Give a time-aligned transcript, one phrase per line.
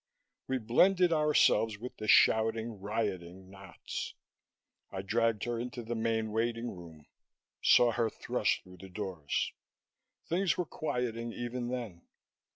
[0.47, 4.15] We blended ourselves with the shouting, rioting knots.
[4.91, 7.05] I dragged her into the main waiting room,
[7.61, 9.53] saw her thrust through the doors.
[10.25, 12.01] Things were quieting even then.